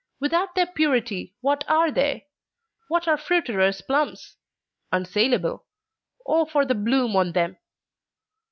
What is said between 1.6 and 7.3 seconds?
are they! what are fruiterer's plums? unsaleable. O for the bloom